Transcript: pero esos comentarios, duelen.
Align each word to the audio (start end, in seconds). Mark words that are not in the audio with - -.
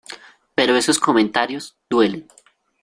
pero 0.55 0.75
esos 0.77 0.97
comentarios, 0.97 1.75
duelen. 1.87 2.27